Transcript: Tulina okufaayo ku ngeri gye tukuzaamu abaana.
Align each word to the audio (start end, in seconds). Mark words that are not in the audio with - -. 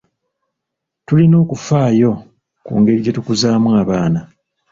Tulina 1.05 1.35
okufaayo 1.43 2.11
ku 2.65 2.71
ngeri 2.79 2.99
gye 3.03 3.13
tukuzaamu 3.15 3.69
abaana. 3.81 4.19